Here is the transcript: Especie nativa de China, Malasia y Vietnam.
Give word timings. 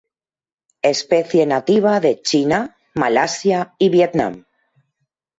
Especie 0.89 1.43
nativa 1.51 1.99
de 1.99 2.19
China, 2.23 2.73
Malasia 2.95 3.75
y 3.77 3.89
Vietnam. 3.89 4.45